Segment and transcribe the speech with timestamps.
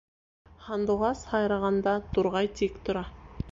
[0.69, 3.05] Һандуғас һайрағанда, турғай тик тора.